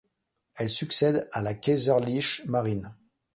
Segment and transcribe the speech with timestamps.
[0.55, 2.91] Elle succède à la Kaiserliche Marine.